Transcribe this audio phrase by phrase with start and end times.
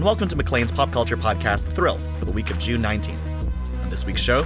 [0.00, 3.22] and welcome to Maclean's pop culture podcast, Thrill, for the week of June 19th.
[3.82, 4.44] On this week's show,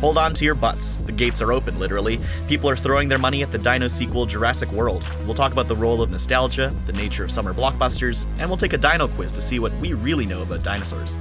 [0.00, 1.02] hold on to your butts.
[1.02, 2.18] The gates are open, literally.
[2.48, 5.06] People are throwing their money at the dino sequel Jurassic World.
[5.26, 8.72] We'll talk about the role of nostalgia, the nature of summer blockbusters, and we'll take
[8.72, 11.18] a dino quiz to see what we really know about dinosaurs.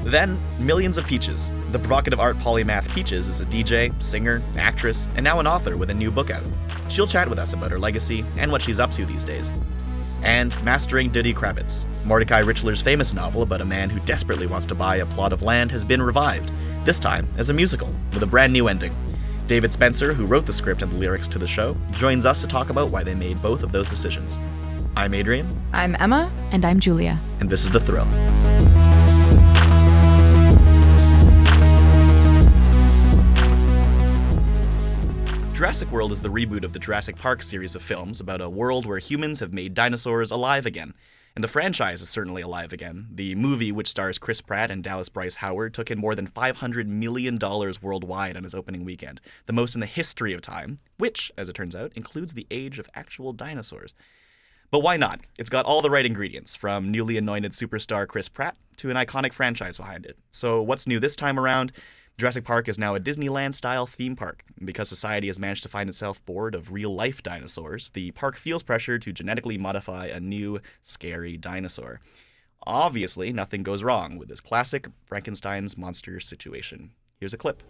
[0.00, 1.52] Then, Millions of Peaches.
[1.68, 5.90] The provocative art polymath Peaches is a DJ, singer, actress, and now an author with
[5.90, 6.48] a new book out.
[6.88, 9.50] She'll chat with us about her legacy and what she's up to these days.
[10.24, 12.06] And Mastering Duddy Kravitz.
[12.06, 15.42] Mordecai Richler's famous novel about a man who desperately wants to buy a plot of
[15.42, 16.50] land has been revived,
[16.84, 18.92] this time as a musical, with a brand new ending.
[19.46, 22.46] David Spencer, who wrote the script and the lyrics to the show, joins us to
[22.46, 24.38] talk about why they made both of those decisions.
[24.96, 25.46] I'm Adrian.
[25.72, 26.30] I'm Emma.
[26.52, 27.16] And I'm Julia.
[27.40, 28.06] And this is The Thrill.
[35.58, 38.86] Jurassic World is the reboot of the Jurassic Park series of films about a world
[38.86, 40.94] where humans have made dinosaurs alive again.
[41.34, 43.08] And the franchise is certainly alive again.
[43.10, 46.86] The movie, which stars Chris Pratt and Dallas Bryce Howard, took in more than $500
[46.86, 47.40] million
[47.82, 51.54] worldwide on its opening weekend, the most in the history of time, which, as it
[51.54, 53.96] turns out, includes the age of actual dinosaurs.
[54.70, 55.22] But why not?
[55.40, 59.32] It's got all the right ingredients, from newly anointed superstar Chris Pratt to an iconic
[59.32, 60.18] franchise behind it.
[60.30, 61.72] So, what's new this time around?
[62.18, 64.42] Jurassic Park is now a Disneyland style theme park.
[64.64, 68.64] Because society has managed to find itself bored of real life dinosaurs, the park feels
[68.64, 72.00] pressure to genetically modify a new, scary dinosaur.
[72.66, 76.90] Obviously, nothing goes wrong with this classic Frankenstein's monster situation.
[77.20, 77.62] Here's a clip.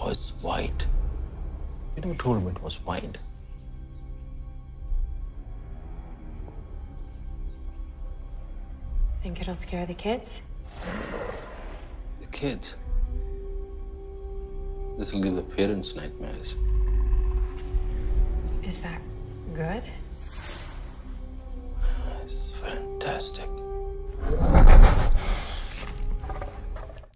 [0.00, 0.86] Oh, white.
[1.96, 3.18] You never told me it was white.
[9.22, 10.42] Think it'll scare the kids?
[12.20, 12.76] The kids.
[14.96, 16.56] This will give the parents nightmares.
[18.62, 19.00] Is that
[19.54, 19.82] good?
[22.22, 23.48] It's fantastic.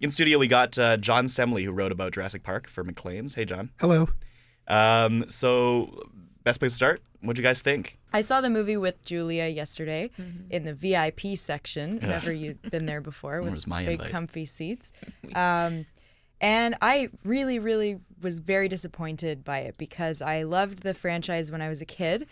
[0.01, 3.35] In studio, we got uh, John Semley, who wrote about Jurassic Park for Maclean's.
[3.35, 3.71] Hey, John.
[3.79, 4.09] Hello.
[4.67, 6.03] Um, so,
[6.45, 7.01] best place to start.
[7.21, 7.99] What'd you guys think?
[8.13, 10.11] I saw the movie with Julia yesterday
[10.51, 11.99] in the VIP section.
[12.03, 12.09] Yeah.
[12.09, 14.11] Never you've been there before with was my big invite?
[14.11, 14.93] comfy seats.
[15.35, 15.87] Um,
[16.41, 21.63] and I really, really was very disappointed by it because I loved the franchise when
[21.63, 22.27] I was a kid,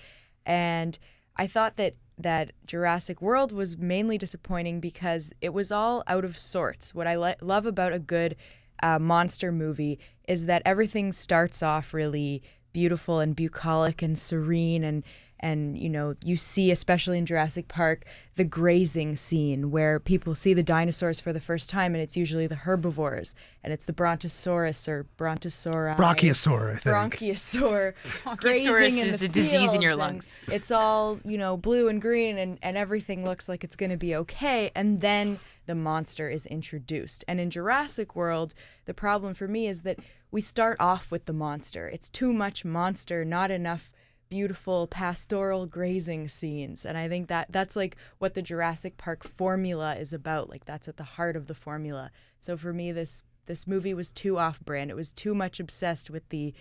[0.45, 0.99] and
[1.37, 6.39] I thought that that Jurassic World was mainly disappointing because it was all out of
[6.39, 6.93] sorts.
[6.95, 8.35] What I lo- love about a good
[8.83, 9.99] uh, monster movie
[10.29, 12.43] is that everything starts off really
[12.73, 15.03] beautiful and bucolic and serene and
[15.43, 18.05] and you know you see especially in Jurassic Park
[18.37, 22.47] the grazing scene where people see the dinosaurs for the first time and it's usually
[22.47, 26.95] the herbivores and it's the brontosaurus or brontosauri Brachiosaur, I think.
[26.95, 27.95] bronchiosaur
[28.37, 30.29] grazing in is the a disease in your lungs.
[30.49, 33.97] it's all you know blue and green and, and everything looks like it's going to
[33.97, 38.55] be okay and then the monster is introduced and in jurassic world
[38.85, 39.99] the problem for me is that
[40.31, 43.91] we start off with the monster it's too much monster not enough
[44.29, 49.97] beautiful pastoral grazing scenes and i think that that's like what the jurassic park formula
[49.97, 53.67] is about like that's at the heart of the formula so for me this this
[53.67, 56.55] movie was too off brand it was too much obsessed with the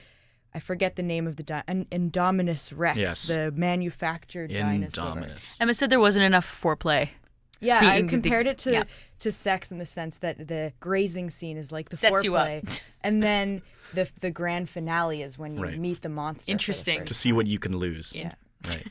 [0.52, 3.28] I forget the name of the di- An- Indominus Rex, Yes.
[3.28, 5.28] the manufactured dinosaur.
[5.60, 7.10] Emma said there wasn't enough foreplay.
[7.62, 8.84] Yeah, I Being the- compared it to yeah.
[9.20, 12.48] to sex in the sense that the grazing scene is like the Sets you up.
[12.48, 13.62] foreplay, and then
[13.94, 15.78] the the grand finale is when you Right.
[15.80, 16.44] meet the monster.
[16.44, 17.00] for the Interesting.
[17.00, 18.16] To first see what you can lose.
[18.16, 18.34] Yeah.
[18.68, 18.88] Right.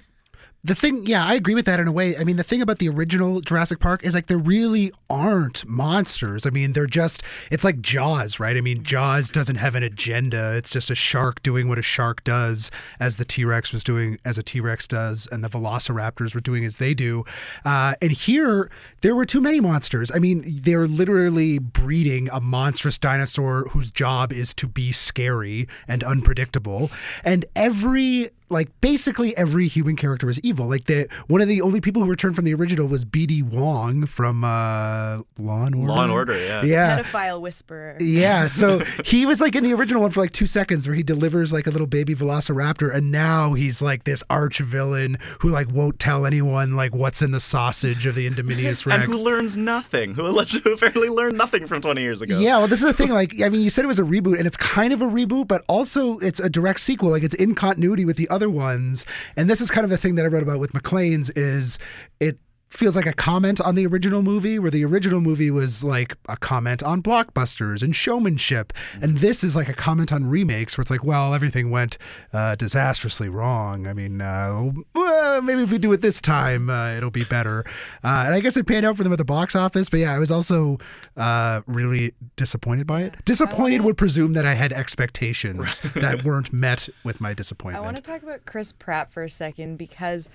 [0.64, 2.16] The thing, yeah, I agree with that in a way.
[2.16, 6.46] I mean, the thing about the original Jurassic Park is like there really aren't monsters.
[6.46, 8.56] I mean, they're just, it's like Jaws, right?
[8.56, 10.54] I mean, Jaws doesn't have an agenda.
[10.56, 14.18] It's just a shark doing what a shark does, as the T Rex was doing,
[14.24, 17.24] as a T Rex does, and the velociraptors were doing as they do.
[17.64, 18.68] Uh, and here,
[19.02, 20.10] there were too many monsters.
[20.12, 26.02] I mean, they're literally breeding a monstrous dinosaur whose job is to be scary and
[26.02, 26.90] unpredictable.
[27.24, 30.68] And every like basically every human character was evil.
[30.68, 33.42] Like the one of the only people who returned from the original was B.D.
[33.42, 35.92] Wong from uh, Law and Order.
[35.92, 36.62] Law and Order, yeah.
[36.64, 37.00] Yeah.
[37.00, 37.96] pedophile whisperer.
[38.00, 41.02] Yeah, so he was like in the original one for like two seconds where he
[41.02, 45.70] delivers like a little baby velociraptor, and now he's like this arch villain who like
[45.70, 49.04] won't tell anyone like what's in the sausage of the Indominus Rex.
[49.04, 50.14] And who learns nothing?
[50.14, 52.38] Who allegedly apparently learned nothing from 20 years ago.
[52.38, 53.10] Yeah, well, this is the thing.
[53.10, 55.48] Like, I mean, you said it was a reboot, and it's kind of a reboot,
[55.48, 57.10] but also it's a direct sequel.
[57.10, 59.04] Like, it's in continuity with the other ones.
[59.36, 61.78] And this is kind of the thing that I wrote about with Maclean's is
[62.20, 62.38] it
[62.70, 66.36] feels like a comment on the original movie, where the original movie was like a
[66.36, 70.90] comment on blockbusters and showmanship, and this is like a comment on remakes, where it's
[70.90, 71.98] like, well, everything went
[72.32, 73.86] uh, disastrously wrong.
[73.86, 77.64] I mean, uh, well, maybe if we do it this time, uh, it'll be better.
[78.04, 80.14] Uh, and I guess it panned out for them at the box office, but yeah,
[80.14, 80.78] I was also
[81.16, 83.14] uh, really disappointed by it.
[83.24, 87.82] Disappointed would presume that I had expectations that weren't met with my disappointment.
[87.82, 90.28] I want to talk about Chris Pratt for a second because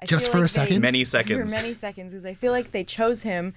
[0.00, 0.80] I Just for a like they- second?
[0.80, 1.62] Many seconds, For seconds.
[1.62, 3.54] many seconds, because I feel like they chose him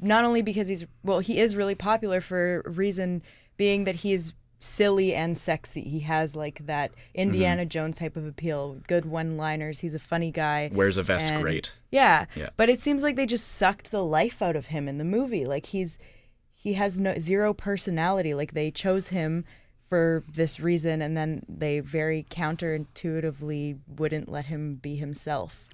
[0.00, 3.22] not only because he's well, he is really popular for a reason
[3.56, 5.82] being that he's silly and sexy.
[5.82, 7.68] He has like that Indiana Mm-hmm.
[7.68, 9.80] Jones type of appeal, good one-liners.
[9.80, 10.70] He's a funny guy.
[10.72, 11.72] Wears a vest and- great.
[11.90, 12.24] Yeah.
[12.34, 12.50] Yeah.
[12.56, 15.44] But it seems like they just sucked the life out of him in the movie.
[15.44, 15.98] Like he's
[16.54, 18.32] he has no zero personality.
[18.34, 19.44] Like they chose him
[19.88, 22.26] for this reason and then they very
[22.94, 25.65] counterintuitively wouldn't let him be himself.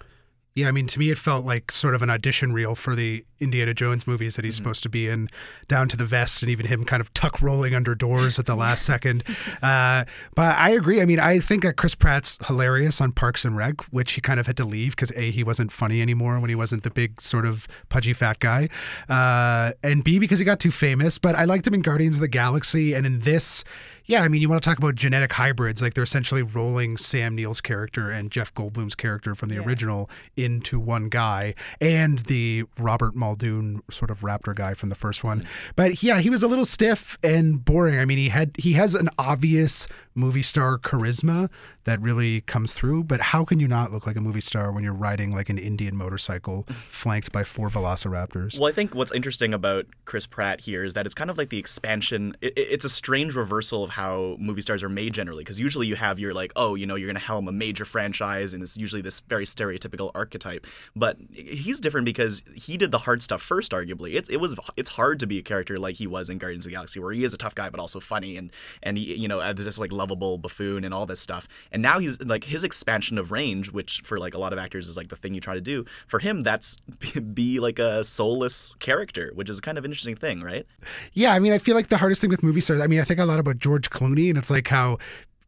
[0.55, 3.25] Yeah, I mean, to me, it felt like sort of an audition reel for the
[3.41, 4.65] Indiana Jones movies that he's Mm-hmm.
[4.65, 5.29] supposed to be in,
[5.67, 8.55] down to the vest, and even him kind of tuck rolling under doors at the
[8.55, 9.25] last second.
[9.63, 10.05] Uh,
[10.35, 11.01] but I agree.
[11.01, 14.41] I mean, I think that Chris Pratt's hilarious on Parks and Rec, which he kind
[14.41, 17.21] of had to leave because A, he wasn't funny anymore when he wasn't the big
[17.21, 18.69] sort of pudgy fat guy,
[19.09, 21.17] uh, and B, because he got too famous.
[21.19, 23.63] But I liked him in Guardians of the Galaxy, and in this,
[24.07, 25.83] yeah, I mean, you want to talk about genetic hybrids.
[25.83, 30.79] Like they're essentially rolling Sam Neill's character and Jeff Goldblum's character from the original into
[30.81, 35.41] one guy and the Robert Muldoon sort of raptor guy from the first one.
[35.41, 35.47] Mm.
[35.77, 37.99] But yeah, he was a little stiff and boring.
[37.99, 41.49] I mean, he had he has an obvious movie star charisma
[41.85, 44.85] that really comes through, but how can you not look like a movie star when
[44.85, 48.59] you're riding like an Indian motorcycle flanked by four velociraptors?
[48.59, 51.51] Well, I think what's interesting about Chris Pratt here is that it's kind of like
[51.51, 52.37] the expansion.
[52.41, 55.87] It, it- it's a strange reversal of how movie stars are made generally, because usually
[55.87, 58.63] you have your like, oh, you know, you're going to helm a major franchise, and
[58.63, 60.67] it's usually this very stereotypical archetype.
[60.97, 63.73] But he's different because he did the hard stuff first.
[63.73, 66.65] Arguably, it's it was it's hard to be a character like he was in Guardians
[66.65, 68.51] of the Galaxy, where he is a tough guy but also funny and
[68.83, 71.47] and he, you know as this like lovable buffoon and all this stuff.
[71.71, 74.89] And now he's like his expansion of range, which for like a lot of actors
[74.89, 75.85] is like the thing you try to do.
[76.09, 76.77] For him, that's
[77.35, 80.67] be like a soulless character, which is kind of interesting thing, right?
[81.13, 82.81] Yeah, I mean, I feel like the hardest thing with movie stars.
[82.81, 84.99] I mean, I think a lot about George Clooney, and it's like how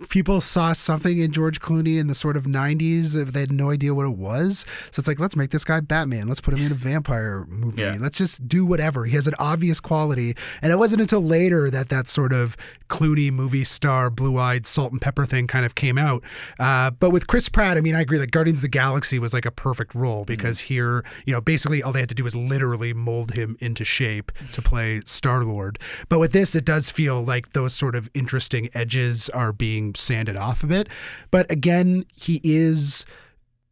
[0.08, 3.70] people saw something in George Clooney in the sort of 90s if they had no
[3.70, 4.66] idea what it was.
[4.90, 6.28] So it's like, let's make this guy Batman.
[6.28, 7.82] Let's put him in a vampire movie.
[7.82, 7.96] Yeah.
[8.00, 9.04] Let's just do whatever.
[9.04, 10.34] He has an obvious quality.
[10.62, 12.56] And it wasn't until later that that sort of
[12.88, 16.22] Clooney movie star, blue eyed salt and pepper thing kind of came out.
[16.58, 19.32] Uh, but with Chris Pratt, I mean, I agree that Guardians of the Galaxy was
[19.32, 22.36] like a perfect role because here, you know, basically all they had to do was
[22.36, 25.78] literally mold him into shape to play Star Lord.
[26.08, 30.36] But with this, it does feel like those sort of interesting edges are being sanded
[30.36, 30.88] off a bit.
[31.30, 33.04] But again, he is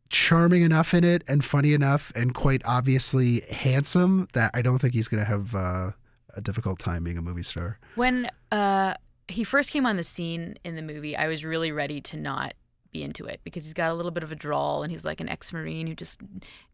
[0.09, 4.93] charming enough in it and funny enough and quite obviously handsome that I don't think
[4.93, 5.93] he's going to have uh,
[6.37, 7.79] a difficult time being a movie star.
[7.95, 8.95] When uh,
[9.29, 12.53] he first came on the scene in the movie, I was really ready to not
[12.93, 15.21] be into it because he's got a little bit of a drawl and he's like
[15.21, 16.21] an ex-marine who just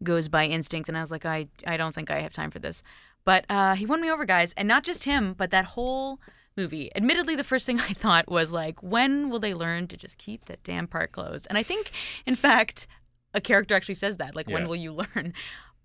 [0.03, 0.89] goes by instinct.
[0.89, 2.83] And I was like, I, I don't think I have time for this.
[3.23, 6.19] But uh, he won me over, guys, and not just him, but that whole
[6.59, 6.91] movie.
[6.95, 10.45] Admittedly, the first thing I thought was like, when will they learn to just keep
[10.45, 11.47] that damn part closed?
[11.49, 11.91] And I think,
[12.25, 12.87] in fact,
[13.33, 15.33] a character actually says that, like, when will you learn?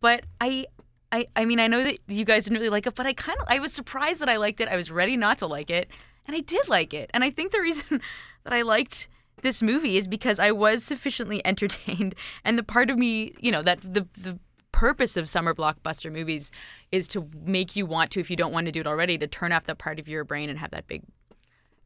[0.01, 0.67] But I,
[1.13, 3.39] I, I mean, I know that you guys didn't really like it, but I kind
[3.41, 4.69] of, I was surprised that I liked it.
[4.69, 5.89] I was ready not to like it,
[6.27, 7.11] and I did like it.
[7.15, 8.01] And I think the reason
[8.45, 9.09] that I liked
[9.43, 12.15] this movie is because I was sufficiently entertained,
[12.45, 14.39] and the part of me, you know, that the the
[14.75, 16.51] purpose of summer blockbuster movies
[16.91, 19.29] is to make you want to, if you don't want to do it already, to
[19.29, 21.03] turn off that part of your brain and have that big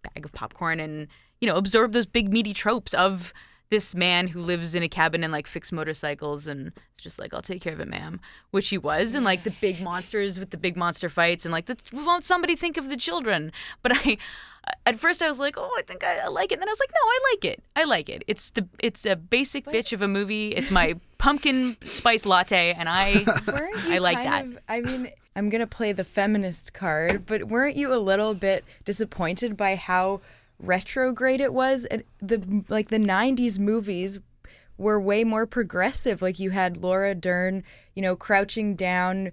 [0.02, 1.06] bag of popcorn and
[1.40, 3.34] you know absorb those big meaty tropes of
[3.70, 7.34] this man who lives in a cabin and like fix motorcycles and it's just like
[7.34, 8.20] I'll take care of it, ma'am,
[8.52, 11.68] which he was, and like the big monsters with the big monster fights and like
[11.92, 13.52] won't somebody think of the children?
[13.82, 14.16] But I,
[14.86, 16.72] at first I was like, oh, I think I, I like it, and then I
[16.72, 18.22] was like, no, I like it, I like it.
[18.26, 20.50] It's the it's a basic bitch of a movie.
[20.58, 23.24] It's my pumpkin spice latte, and I
[23.88, 24.44] I like that.
[24.46, 28.64] of- I mean, I'm gonna play the feminist card, but weren't you a little bit
[28.84, 30.20] disappointed by how
[30.58, 31.84] retrograde it was?
[31.86, 34.18] And the like the '90s movies
[34.76, 36.22] were way more progressive.
[36.22, 37.62] Like you had Laura Dern,
[37.94, 39.32] you know, crouching down.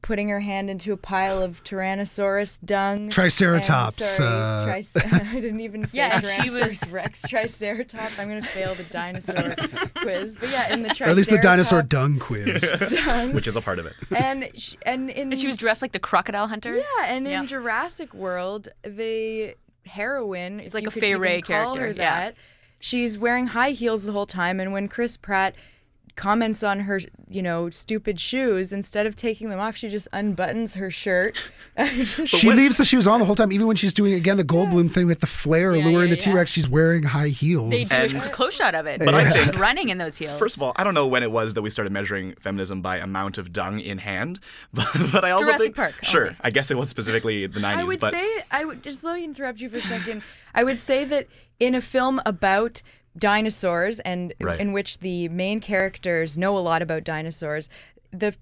[0.00, 3.10] Putting her hand into a pile of Tyrannosaurus dung.
[3.10, 7.22] Triceratops, And, sorry, uh, tricer- I didn't even say Yeah, and she Tyrannosaurus was- Rex.
[7.22, 8.18] Triceratops.
[8.18, 9.54] I'm gonna fail the dinosaur
[9.96, 10.36] quiz.
[10.36, 12.70] But yeah, in the Or at least the dinosaur dung quiz.
[13.04, 13.94] dung, which is a part of it.
[14.14, 16.76] and sh- and in and she was dressed like the crocodile hunter.
[16.76, 19.54] yeah, and in Jurassic World, the
[19.86, 21.94] heroine, it's like a Fay Wray character, Her yeah.
[21.94, 22.34] that,
[22.80, 25.54] she's wearing high heels the whole time, and when Chris Pratt
[26.18, 28.72] comments on her, you know, stupid shoes.
[28.72, 31.38] Instead of taking them off, she just unbuttons her shirt.
[32.26, 34.90] She leaves the shoes on the whole time, even when she's doing again the Goldblum
[34.90, 36.20] thing with the flare Yeah, luring yeah, the.
[36.20, 36.50] T Rex.
[36.50, 37.70] She's wearing high heels.
[37.70, 38.98] They do And- a close shot of it.
[38.98, 40.38] But I She's think- running in those heels.
[40.40, 42.96] First of all, I don't know when it was that we started measuring feminism by
[42.98, 44.40] amount of dung in hand,
[44.74, 46.22] but, but I also Jurassic think Park, sure.
[46.26, 46.36] only.
[46.40, 49.14] I guess it was specifically the 90s, I would but say I would just let
[49.14, 50.22] me interrupt you for a second.
[50.54, 51.28] I would say that
[51.60, 52.82] in a film about
[53.18, 54.60] dinosaurs and Right.
[54.60, 57.68] in which the main characters know a lot about dinosaurs,
[58.12, 58.34] the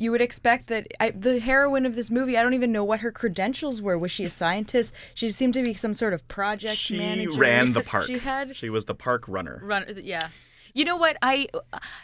[0.00, 2.36] you would expect that I, the heroine of this movie.
[2.38, 3.98] I don't even know what her credentials were.
[3.98, 4.94] Was she a scientist?
[5.12, 7.32] She seemed to be some sort of project she manager.
[7.40, 8.06] ran the park.
[8.06, 9.60] She had She was the park runner.
[9.60, 10.28] run yeah
[10.74, 11.16] you know what?
[11.22, 11.48] I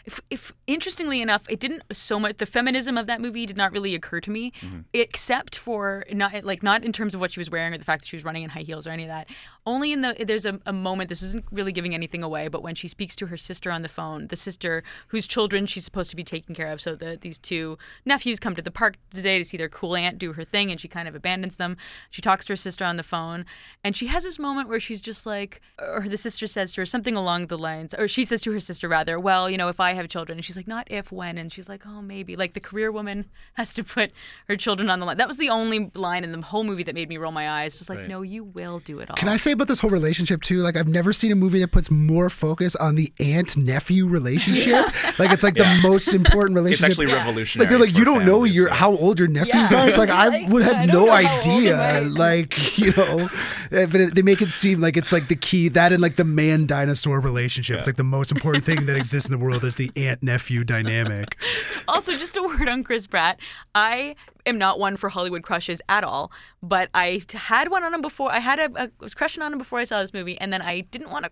[0.05, 3.71] if, if interestingly enough it didn't so much the feminism of that movie did not
[3.71, 4.81] really occur to me Mm-hmm.
[4.93, 8.01] except for not like not in terms of what she was wearing or the fact
[8.03, 9.27] that she was running in high heels or any of that.
[9.65, 12.75] Only in the there's a, a moment this isn't really giving anything away but when
[12.75, 16.15] she speaks to her sister on the phone the sister whose children she's supposed to
[16.15, 19.43] be taking care of so that these two nephews come to the park today to
[19.45, 21.77] see their cool aunt do her thing and she kind of abandons them.
[22.11, 23.45] She talks to her sister on the phone
[23.83, 26.85] and she has this moment where she's just like or the sister says to her
[26.85, 29.79] something along the lines or she says to her sister rather well you know if
[29.79, 32.53] i have children and she's like not if when and she's like oh maybe like
[32.53, 34.11] the career woman has to put
[34.47, 36.95] her children on the line that was the only line in the whole movie that
[36.95, 38.07] made me roll my eyes just like Right.
[38.09, 40.59] no you will do it all Can I say about this whole relationship too?
[40.59, 44.85] Like I've never seen a movie that puts more focus on the aunt nephew relationship.
[45.19, 45.75] Like it's like Yeah.
[45.81, 46.89] the most important relationship.
[46.91, 46.99] It's relationship.
[46.99, 47.63] actually revolutionary.
[47.65, 49.83] like they're like you don't know families, your so- how old your nephews Yeah.
[49.83, 49.87] are.
[49.87, 52.01] It's like I would have don't no know how old idea.
[52.09, 53.29] Like you know,
[53.71, 56.15] eh, but it, they make it seem like it's like the key that and like
[56.17, 57.77] the man dinosaur relationship.
[57.77, 60.63] It's like the most important thing that exists in the world is the aunt nephew
[60.63, 61.37] dynamic.
[61.87, 63.39] also, just a word on Chris Pratt.
[63.73, 68.01] I am not one for Hollywood crushes at all, but I had one on him
[68.01, 68.31] before.
[68.31, 70.61] I had a, a was crushing on him before I saw this movie, and then
[70.61, 71.31] I didn't want to.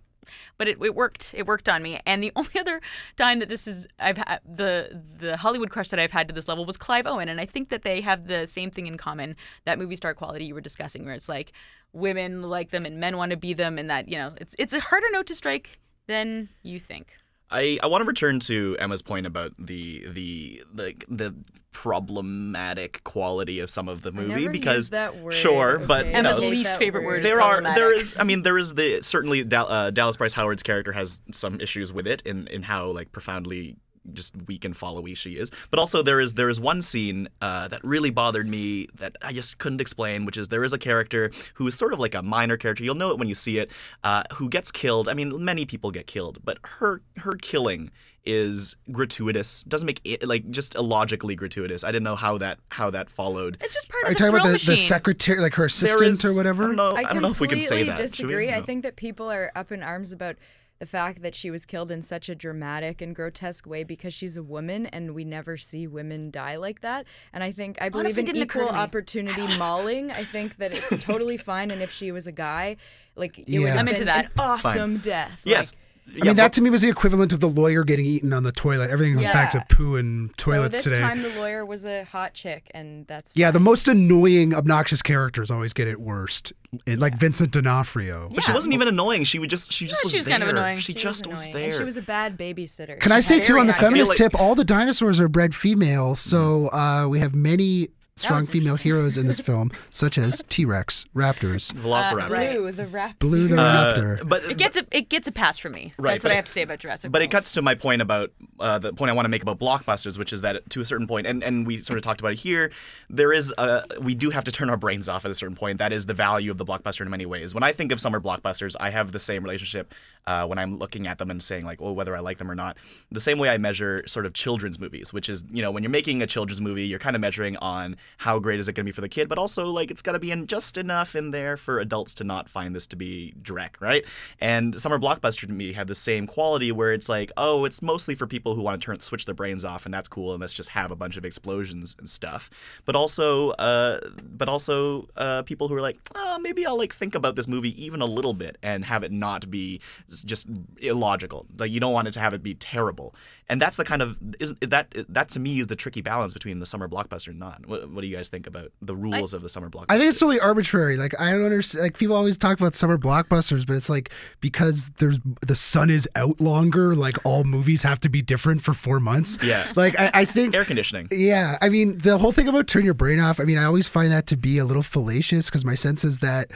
[0.57, 1.33] But it, it worked.
[1.35, 1.99] It worked on me.
[2.05, 2.81] And the only other
[3.17, 6.47] time that this is I've had the the Hollywood crush that I've had to this
[6.47, 9.35] level was Clive Owen, and I think that they have the same thing in common.
[9.65, 11.51] That movie star quality you were discussing, where it's like
[11.91, 14.73] women like them and men want to be them, and that you know it's it's
[14.73, 17.07] a harder note to strike than you think.
[17.51, 21.35] I, I want to return to Emma's point about the the the the
[21.71, 26.11] problematic quality of some of the movie never because used that word, sure, but okay?
[26.11, 28.01] you Emma's know, hate least favorite word is there are there problematic.
[28.01, 31.59] is I mean there is the certainly Dal- uh, Dallas Bryce Howard's character has some
[31.61, 33.77] issues with it in in how like profoundly
[34.11, 35.49] just weak and followy she is.
[35.69, 39.31] But also there is there is one scene uh, that really bothered me that I
[39.33, 42.21] just couldn't explain which is there is a character who is sort of like a
[42.21, 42.83] minor character.
[42.83, 43.71] You'll know it when you see it
[44.03, 45.07] uh, who gets killed.
[45.07, 47.91] I mean many people get killed but her her killing
[48.25, 51.83] is gratuitous doesn't make it like just illogically gratuitous.
[51.83, 53.57] I didn't know how that how that followed.
[53.61, 56.01] It's just part Are you of the talking about the, the secretary, like her assistant
[56.09, 56.63] is- or whatever?
[56.63, 58.33] I don't know I, I, don't know if we can say completely that Should we?
[58.33, 58.51] disagree.
[58.53, 60.37] I think that people are up in arms about
[60.79, 64.35] the fact that she was killed in such a dramatic and grotesque way because she's
[64.35, 67.05] a woman and we never see women die like that.
[67.31, 70.11] And I think I believe Honestly, in didn't equal opportunity mauling.
[70.11, 71.71] I think that it's totally fine.
[71.71, 72.75] And if she was a guy,
[73.15, 73.59] like it Yeah.
[73.59, 74.25] would have I'm into been that.
[74.25, 75.31] an awesome death.
[75.45, 75.79] yes Like,
[76.21, 78.51] I mean, that to me was the equivalent of the lawyer getting eaten on the
[78.51, 78.89] toilet.
[78.91, 81.01] Everything goes back to poo and toilets so this today.
[81.07, 85.49] time the lawyer was a hot chick, and that's yeah, the most annoying, obnoxious characters
[85.49, 86.53] always get it worst.
[86.85, 88.29] It- like Vincent D'Onofrio.
[88.33, 89.23] But she wasn't even annoying.
[89.23, 90.31] She would just she just Yeah, was she was there.
[90.39, 90.79] kind of annoying.
[90.79, 91.65] She, She just was was, there.
[91.65, 92.99] And she was a bad babysitter.
[92.99, 95.55] Can She I say too on the feminist like- tip, all the dinosaurs are bred
[95.55, 100.65] female, so uh, we have many strong female heroes in this film, such as T
[100.65, 102.29] Rex, raptors, Velociraptor.
[102.29, 102.53] right.
[102.57, 103.19] Blue, the raptor.
[103.19, 104.27] Blue the Uh, raptor.
[104.29, 105.93] but It gets a it gets a pass from me.
[105.97, 107.11] Right, That's what but I it- have to say about Jurassic.
[107.11, 109.59] but it cuts to my point about uh, the point I want to make about
[109.59, 112.33] blockbusters, which is that to a certain point, and, and we sort of talked about
[112.33, 112.71] it here,
[113.09, 115.79] there is a, we do have to turn our brains off at a certain point.
[115.79, 117.53] That is the value of the blockbuster in many ways.
[117.53, 119.93] When I think of summer blockbusters, I have the same relationship
[120.27, 122.55] uh, when I'm looking at them and saying like, well, whether I like them or
[122.55, 122.77] not.
[123.11, 125.89] The same way I measure sort of children's movies, which is you know when you're
[125.89, 128.89] making a children's movie, you're kind of measuring on how great is it going to
[128.89, 131.31] be for the kid, but also like it's got to be in just enough in
[131.31, 134.05] there for adults to not find this to be dreck, right?
[134.39, 138.15] And summer blockbuster to me have the same quality where it's like, oh, it's mostly
[138.15, 140.53] for people who want to turn switch their brains off, and that's cool, and let's
[140.53, 142.49] just have a bunch of explosions and stuff.
[142.85, 147.15] But also, uh, but also uh, people who are like, oh, maybe I'll like think
[147.15, 150.47] about this movie even a little bit and have it not be just
[150.79, 151.45] illogical.
[151.57, 153.15] Like you don't want it to have it be terrible.
[153.53, 156.57] And that's the kind of is that that to me is the tricky balance between
[156.57, 157.63] the summer blockbuster and not.
[157.67, 159.85] What, what do you guys think about the rules of the summer blockbuster?
[159.89, 160.97] I think it's totally arbitrary.
[160.97, 161.83] Like I don't understand.
[161.83, 164.09] Like people always talk about summer blockbusters, but it's like
[164.41, 166.95] because there's the sun is out longer.
[166.95, 169.37] Like all movies have to be different for four months.
[169.43, 169.71] Yeah.
[169.75, 171.07] Like I, I think air conditioning.
[171.11, 173.39] Yeah, I mean the whole thing about turn your brain off.
[173.39, 176.17] I mean, I always find that to be a little fallacious because my sense is
[176.19, 176.49] that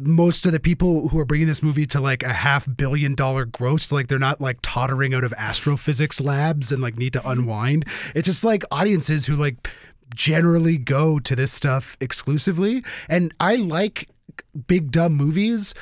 [0.00, 3.44] most of the people who are bringing this movie to like a half billion dollar
[3.44, 7.84] gross, like they're not like tottering out of astrophysics labs and like need to unwind.
[8.14, 9.68] It's just like audiences who like
[10.14, 12.82] generally go to this stuff exclusively.
[13.08, 14.08] And I like
[14.66, 15.74] big dumb movies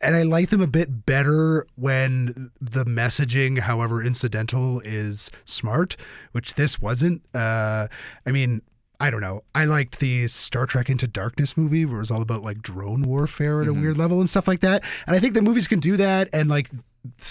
[0.00, 5.96] and I like them a bit better when the messaging, however incidental, is smart,
[6.32, 7.22] which this wasn't.
[7.34, 7.88] Uh,
[8.24, 8.62] I mean,
[9.00, 9.44] I don't know.
[9.54, 13.02] I liked the Star Trek Into Darkness movie where it was all about like drone
[13.02, 14.82] warfare at a weird level and stuff like that.
[15.06, 16.68] And I think the movies can do that and like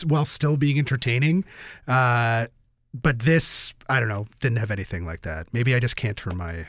[0.06, 1.44] while still being entertaining.
[1.86, 2.48] Uh,
[2.94, 5.48] but this, I don't know, didn't have anything like that.
[5.52, 6.68] Maybe I just can't turn my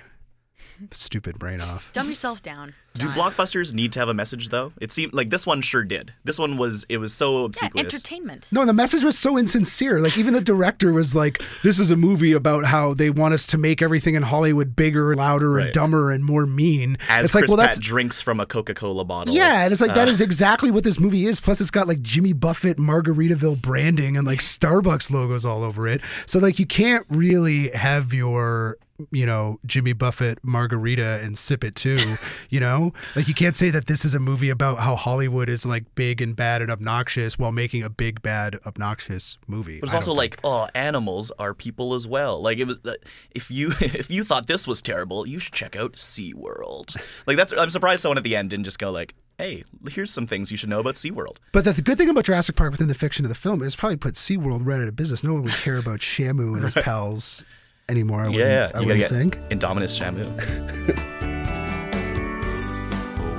[0.92, 1.90] stupid brain off.
[1.92, 2.74] Dumb yourself down.
[2.94, 4.72] Do blockbusters need to have a message though?
[4.80, 6.12] It seemed like this one sure did.
[6.24, 7.72] This one was it was so obsequious.
[7.74, 7.94] Yeah, obsequious.
[7.94, 8.48] entertainment.
[8.50, 10.00] No, the message was so insincere.
[10.00, 13.46] Like even the director was like, "This is a movie about how they want us
[13.48, 15.66] to make everything in Hollywood bigger, louder, Right.
[15.66, 18.46] and dumber and more mean." As it's like, Chris well, Pratt that's drinks from a
[18.46, 19.32] Coca-Cola bottle.
[19.32, 21.38] yeah, and it's like that Uh, is exactly what this movie is.
[21.38, 26.00] Plus, it's got like Jimmy Buffett Margaritaville branding and like Starbucks logos all over it.
[26.26, 28.76] So like you can't really have your
[29.10, 32.16] you know Jimmy Buffett margarita and sip it too.
[32.50, 35.64] you know, like you can't say that this is a movie about how Hollywood is
[35.64, 39.80] like big and bad and obnoxious while making a big bad obnoxious movie.
[39.80, 40.40] But it's also like, think.
[40.44, 42.40] oh, animals are people as well.
[42.40, 42.94] Like it was, uh,
[43.30, 46.96] if you if you thought this was terrible, you should check out SeaWorld.
[47.26, 50.26] Like that's, I'm surprised someone at the end didn't just go like, hey, here's some
[50.26, 51.36] things you should know about SeaWorld.
[51.52, 53.76] But the, the good thing about Jurassic Park within the fiction of the film is
[53.76, 55.22] probably put SeaWorld right out of business.
[55.22, 57.44] No one would care about Shamu and his pals
[57.88, 58.20] anymore.
[58.20, 59.38] I wouldn't, yeah, I you gotta wouldn't get think.
[59.50, 60.28] Indominus Shamu.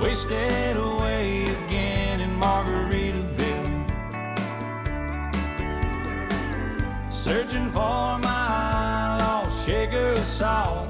[0.00, 3.68] Wasted away again in Margaritaville.
[7.12, 10.88] Searching for my lost shaker salt.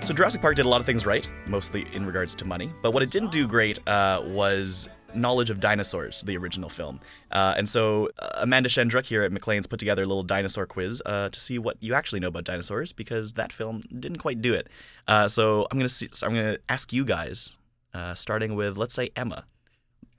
[0.00, 2.72] So Jurassic Park did a lot of things right, mostly in regards to money.
[2.82, 7.00] But what it didn't do great uh, was knowledge of dinosaurs, the original film.
[7.30, 11.02] Uh, and so uh, Amanda Shendruk here at Maclean's put together a little dinosaur quiz
[11.06, 14.54] uh, to see what you actually know about dinosaurs because that film didn't quite do
[14.54, 14.68] it.
[15.08, 17.54] Uh, so I'm gonna see, so I'm gonna ask you guys,
[17.94, 19.44] uh, starting with let's say Emma,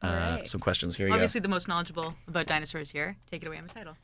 [0.02, 0.48] uh, Alright.
[0.48, 0.96] some questions.
[0.96, 3.18] Here Obviously, the most knowledgeable about dinosaurs here.
[3.32, 3.96] Take it away the title.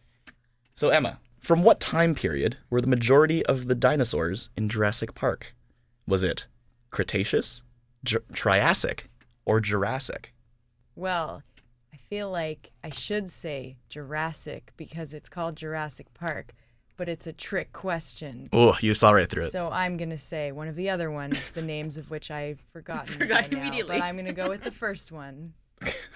[0.73, 5.53] So Emma, from what time period were the majority of the dinosaurs in Jurassic Park?
[6.07, 6.47] Was it
[6.89, 7.61] Cretaceous,
[8.33, 9.09] Triassic,
[9.45, 10.33] or Jurassic?
[10.99, 11.43] Well,
[11.93, 16.53] I feel like I should say Jurassic because it's called Jurassic Park,
[16.97, 18.49] but it's a trick question.
[18.51, 19.53] Oh, you saw right through it.
[19.53, 23.13] So I'm gonna say one of the other ones, the names of which I've forgotten.
[23.17, 23.97] Forgot by now, immediately.
[23.97, 25.53] But I'm gonna go with the first one.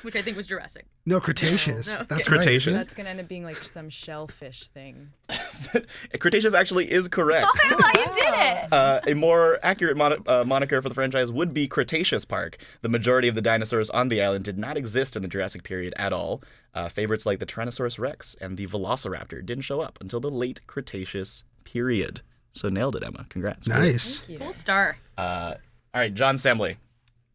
[0.01, 0.85] Which I think was Jurassic.
[1.05, 1.87] No, Cretaceous.
[1.93, 2.35] No, no, That's okay.
[2.35, 2.43] right.
[2.43, 2.67] Cretaceous?
[2.67, 2.77] isn't?
[2.77, 5.09] That's gonna end up being like some shellfish thing.
[6.19, 7.47] Cretaceous actually is correct.
[7.65, 8.73] Oh, you did it.
[8.73, 12.57] Uh, a more accurate mon- uh, moniker for the franchise would be Cretaceous Park.
[12.81, 15.93] The majority of the dinosaurs on the island did not exist in the Jurassic period
[15.97, 16.43] at all.
[16.73, 20.65] Uh, favorites like the Tyrannosaurus rex and the Velociraptor didn't show up until the late
[20.67, 22.21] Cretaceous period.
[22.53, 23.25] So nailed it, Emma.
[23.29, 23.67] Congrats.
[23.67, 24.21] Nice.
[24.37, 24.97] Gold star.
[25.17, 25.55] Uh,
[25.93, 26.77] all right, John Semley,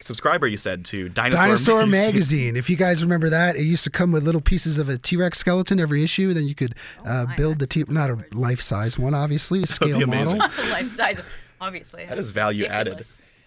[0.00, 2.06] subscriber you said to Dinosaur, Dinosaur Magazine.
[2.06, 2.56] magazine.
[2.56, 5.16] If you guys remember that, it used to come with little pieces of a T
[5.16, 6.32] Rex skeleton every issue.
[6.34, 7.84] Then you could uh, my, build the T.
[7.88, 10.36] Not a life size one, obviously, a scale model.
[10.38, 11.20] Life size.
[11.60, 12.06] Obviously.
[12.06, 13.04] That is value added.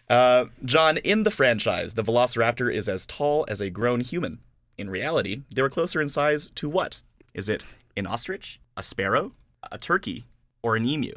[0.09, 4.39] Uh, John, in the franchise, the Velociraptor is as tall as a grown human.
[4.77, 7.01] In reality, they were closer in size to what?
[7.33, 7.63] Is it
[7.95, 9.31] an ostrich, a sparrow,
[9.71, 10.25] a turkey,
[10.61, 11.13] or an emu?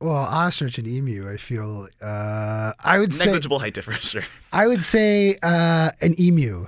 [0.00, 1.30] Well, ostrich and emu.
[1.30, 1.88] I feel.
[2.02, 3.26] Uh, I would say.
[3.26, 4.24] Negligible height difference, sure.
[4.52, 6.66] I would say uh, an emu.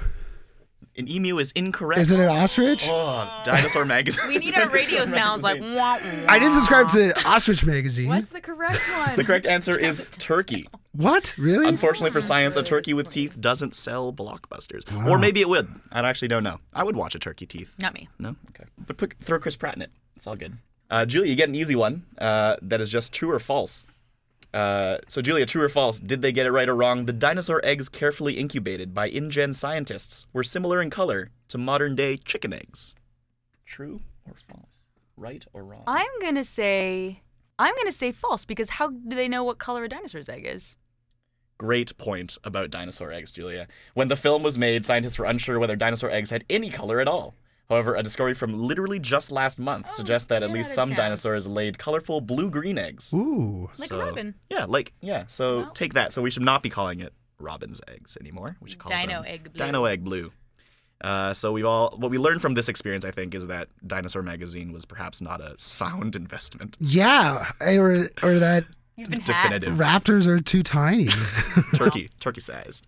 [0.97, 2.01] An emu is incorrect.
[2.01, 2.85] Is it an ostrich?
[2.89, 4.27] Oh, Dinosaur Magazine.
[4.27, 6.01] We need our radio sounds like wah, wah.
[6.27, 8.09] I didn't subscribe to Ostrich magazine.
[8.09, 9.15] What's the correct one?
[9.15, 10.69] The correct answer is turkey.
[10.93, 11.37] What?
[11.39, 11.69] Really?
[11.69, 14.83] Unfortunately for science, a turkey with teeth doesn't sell blockbusters.
[15.07, 15.69] Or maybe it would.
[15.93, 16.59] I actually don't know.
[16.73, 17.73] I would watch a turkey teeth.
[17.79, 18.09] Not me.
[18.19, 18.35] No?
[18.51, 18.65] Okay.
[18.85, 19.91] But put, throw Chris Pratt in it.
[20.17, 20.59] It's all good.
[20.91, 23.87] Uh, Julia, you get an easy one uh, that is just true or false.
[24.55, 26.01] Uh, so, Julia, true or false?
[26.01, 27.05] Did they get it right or wrong?
[27.05, 32.17] The dinosaur eggs carefully incubated by InGen scientists were similar in color to modern day
[32.17, 32.95] chicken eggs.
[33.67, 34.71] True or false?
[35.17, 35.83] Right or wrong?
[35.87, 37.21] I'm gonna say.
[37.59, 40.77] I'm gonna say false because how do they know what color a dinosaur's egg is?
[41.59, 43.67] Great point about dinosaur eggs, Julia.
[43.95, 47.09] When the film was made, scientists were unsure whether dinosaur eggs had any color at
[47.09, 47.35] all.
[47.71, 50.97] However, a discovery from literally just last month suggests that at least some town.
[50.97, 53.13] dinosaurs laid colorful blue-green eggs.
[53.13, 53.69] Ooh.
[53.79, 54.35] Like So- a robin.
[54.49, 55.25] Yeah, like yeah.
[55.29, 56.13] So Well- take that.
[56.15, 58.57] So we should not be calling it robin's eggs anymore.
[58.63, 59.67] We should call it Dino egg blue.
[59.67, 60.33] Dino egg blue.
[61.03, 64.23] Uh, so we've all what we learned from this experience, I think, is that Dinosaur
[64.23, 66.77] Magazine was perhaps not a sound investment.
[66.81, 68.65] Yeah, or or that
[68.97, 69.53] You've been hacked.
[69.53, 71.09] definitive Raptors are too tiny.
[71.77, 72.87] turkey turkey sized.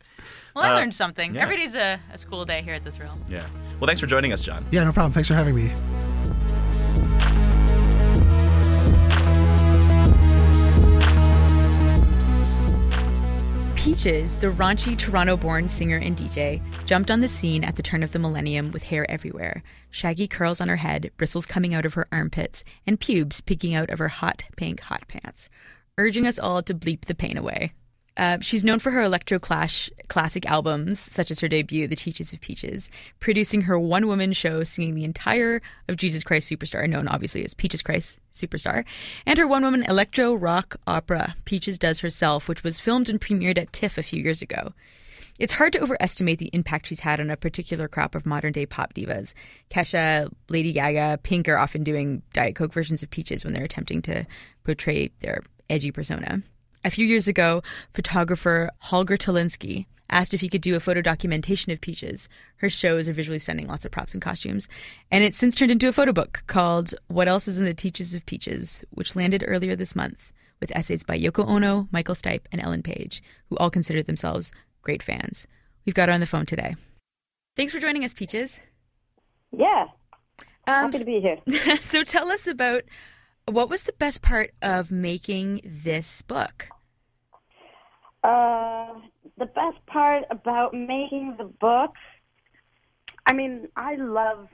[0.57, 1.35] Well, I Uh, learned something.
[1.37, 1.43] yeah.
[1.43, 3.19] Every day's a, a school day here at this realm.
[3.29, 3.47] Yeah.
[3.81, 4.63] Well, thanks for joining us, John.
[4.71, 5.13] yeah, no problem.
[5.13, 5.73] Thanks for having me.
[13.75, 18.03] Peaches, the raunchy Toronto born singer and DJ, jumped on the scene at the turn
[18.03, 21.95] of the millennium with hair everywhere, shaggy curls on her head, bristles coming out of
[21.95, 25.49] her armpits, and pubes peeking out of her hot pink hot pants,
[25.97, 27.73] urging us all to bleep the pain away.
[28.21, 32.35] Uh, she's known for her electro clash classic albums, such as her debut, The Teaches
[32.35, 37.09] of Peaches, producing her one woman show singing the entire of Jesus Christ Superstar, known
[37.09, 38.85] obviously as Peaches Christ Superstar,
[39.25, 43.57] and her one woman electro rock opera, Peaches Does Herself, which was filmed and premiered
[43.57, 44.75] at TIFF a few years ago.
[45.39, 48.67] It's hard to overestimate the impact she's had on a particular crop of modern day
[48.67, 49.33] pop divas.
[49.71, 54.03] Kesha, Lady Gaga, Pink are often doing Diet Coke versions of Peaches when they're attempting
[54.03, 54.27] to
[54.65, 56.43] portray their edgy persona.
[56.85, 57.63] A few years ago,
[57.95, 62.29] photographer Holger Talinski asked if he could do a photo documentation of Peaches.
[62.57, 64.67] Her shows are visually stunning, lots of props and costumes.
[65.11, 68.15] And it's since turned into a photo book called What Else is in the Teaches
[68.15, 72.61] of Peaches, which landed earlier this month with essays by Yoko Ono, Michael Stipe, and
[72.63, 75.47] Ellen Page, who all consider themselves great fans.
[75.87, 76.77] We've got her on the phone today.
[77.57, 78.61] Thanks for joining us, Peaches.
[79.57, 79.87] Yeah,
[80.67, 81.79] Um, happy to be here.
[81.83, 82.83] so tell us about
[83.51, 86.69] what was the best part of making this book?
[88.23, 88.95] Uh,
[89.39, 91.95] the best part about making the book,
[93.27, 94.49] I mean, I love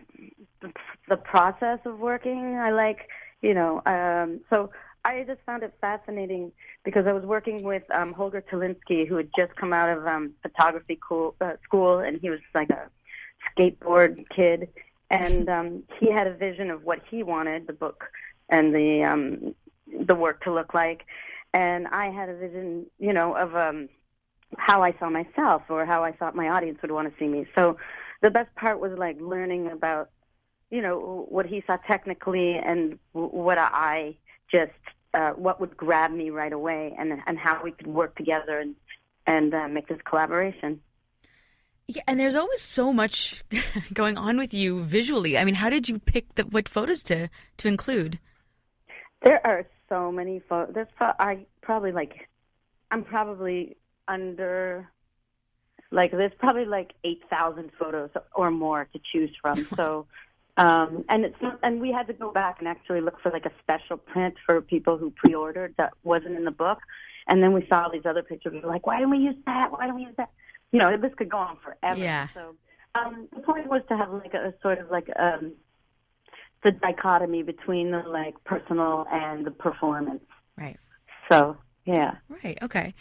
[0.60, 0.72] the,
[1.08, 2.56] the process of working.
[2.56, 3.08] I like,
[3.42, 4.70] you know, um, so
[5.04, 6.52] I just found it fascinating
[6.84, 10.32] because I was working with um, Holger Talinski, who had just come out of um,
[10.42, 12.88] photography cool, uh, school, and he was like a
[13.50, 14.68] skateboard kid,
[15.10, 18.04] and um, he had a vision of what he wanted the book
[18.48, 19.54] and the um,
[20.06, 21.04] the work to look like,
[21.52, 23.88] and I had a vision, you know, of um,
[24.58, 27.46] how I saw myself or how I thought my audience would want to see me.
[27.54, 27.76] So
[28.22, 30.10] the best part was like learning about,
[30.70, 34.16] you know, what he saw technically and what I
[34.50, 34.72] just
[35.14, 38.74] uh, what would grab me right away, and and how we could work together and
[39.26, 40.80] and uh, make this collaboration.
[41.88, 43.44] Yeah, and there's always so much
[43.92, 45.38] going on with you visually.
[45.38, 47.28] I mean, how did you pick the what photos to
[47.58, 48.18] to include?
[49.22, 50.74] There are so many photos.
[50.74, 52.28] There's pro- I probably like,
[52.90, 53.76] I'm probably
[54.08, 54.88] under,
[55.90, 59.66] like there's probably like eight thousand photos or more to choose from.
[59.76, 60.06] So,
[60.58, 63.44] um, and it's not, and we had to go back and actually look for like
[63.44, 66.78] a special print for people who pre-ordered that wasn't in the book.
[67.28, 68.52] And then we saw all these other pictures.
[68.54, 69.70] We were like, why didn't we use that?
[69.70, 70.30] Why don't we use that?
[70.72, 72.00] You know, this could go on forever.
[72.00, 72.28] Yeah.
[72.32, 72.54] So
[72.94, 75.52] um, the point was to have like a, sort of like um,
[76.64, 80.22] the dichotomy between the like personal and the performance.
[80.56, 80.78] Right.
[81.30, 82.16] So yeah.
[82.42, 82.58] Right.
[82.62, 82.94] Okay.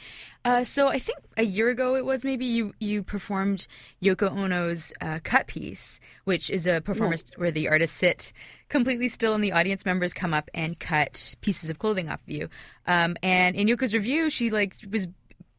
[0.46, 3.66] Uh, so I think a year ago it was maybe you you performed
[4.02, 8.32] Yoko Ono's uh, cut piece, which is a performance where the artists sit
[8.70, 12.30] completely still and the audience members come up and cut pieces of clothing off of
[12.30, 12.48] you.
[12.86, 15.08] Um, and in Yoko's review, she like was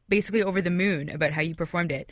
[0.08, 2.10] basically over the moon about how you performed it.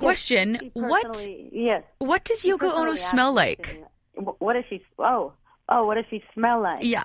[0.00, 1.84] Question: What Yes.
[1.98, 3.84] what does Yoko Ono smell like?
[4.16, 4.82] What does she?
[4.98, 5.32] Oh,
[5.68, 6.84] oh, what does she smell like?
[6.84, 7.04] Yeah.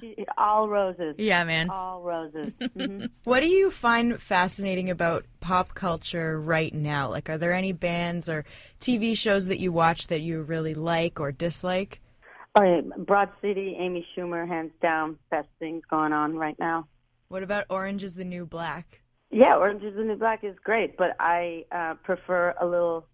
[0.00, 1.14] She, all roses.
[1.18, 1.68] Yeah, man.
[1.70, 2.52] All roses.
[2.74, 7.10] hmm What do you find fascinating about pop culture right now?
[7.10, 8.44] Like, are there any bands or
[8.80, 12.00] TV shows that you watch that you really like or dislike?
[12.56, 16.88] Oh, yeah, Broad City, Amy Schumer, hands down, best things going on right now.
[17.28, 19.02] What about Orange is the New Black?
[19.30, 23.06] Yeah, Orange is the New Black is great, but I uh, prefer a little,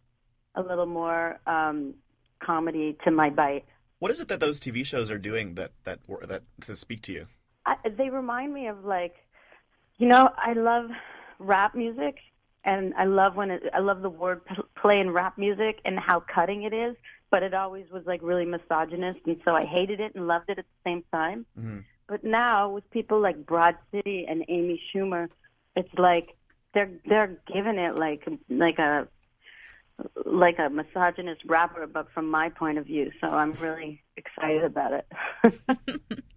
[0.55, 1.95] a little more um,
[2.41, 3.65] comedy to my bite.
[3.99, 7.13] What is it that those TV shows are doing that that that to speak to
[7.13, 7.27] you?
[7.65, 9.17] I, they remind me of like,
[9.99, 10.91] you know, I love
[11.39, 12.19] rap music,
[12.65, 14.43] and I love when it, I love the word
[14.81, 16.97] play in rap music and how cutting it is.
[17.31, 20.59] But it always was like really misogynist, and so I hated it and loved it
[20.59, 21.45] at the same time.
[21.59, 21.85] Mhm.
[22.07, 25.29] But now with people like Broad City and Amy Schumer,
[25.75, 26.37] it's like
[26.73, 29.09] they're they're giving it like like a
[30.25, 33.11] like a misogynist rapper, but from my point of view.
[33.21, 34.93] So I'm really excited about
[35.45, 35.61] it.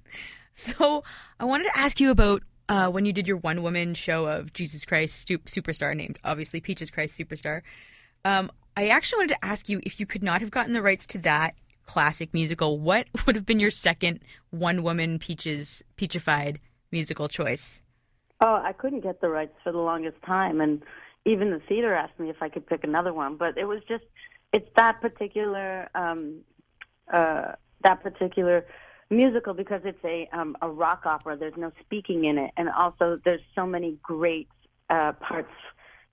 [0.59, 1.05] So
[1.39, 4.51] I wanted to ask you about uh, when you did your one woman show of
[4.51, 7.61] Jesus Christ Superstar, named obviously Peaches Christ Superstar.
[8.25, 11.07] Um, I actually wanted to ask you if you could not have gotten the rights
[11.07, 14.19] to that classic musical, what would have been your second
[14.49, 16.57] one woman Peaches Peachified
[16.91, 17.81] musical choice?
[18.41, 20.83] Oh, I couldn't get the rights for the longest time, and
[21.29, 23.35] even the theater asked me if I could pick another one.
[23.37, 24.03] But it was just,
[24.51, 26.39] it's that particular, um,
[27.13, 28.65] uh, that particular
[29.09, 31.37] musical because it's a um, a rock opera.
[31.37, 34.47] There's no speaking in it, and also there's so many great
[34.89, 35.53] uh, parts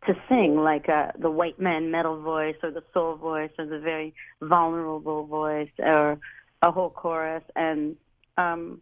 [0.07, 3.81] to sing, like uh, the white man metal voice, or the soul voice, or the
[3.81, 6.18] very vulnerable voice, or
[6.62, 7.42] a whole chorus.
[7.55, 7.96] And
[8.37, 8.81] um,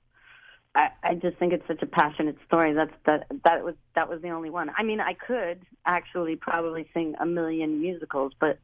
[0.75, 2.73] I, I just think it's such a passionate story.
[2.73, 4.71] That's that that was that was the only one.
[4.77, 8.59] I mean, I could actually probably sing a million musicals, but